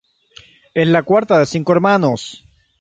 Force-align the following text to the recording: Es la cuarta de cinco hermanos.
Es 0.73 0.87
la 0.87 1.03
cuarta 1.03 1.37
de 1.37 1.45
cinco 1.45 1.73
hermanos. 1.73 2.43